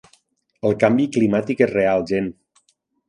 [0.69, 2.33] El canvi climàtic és real, gent.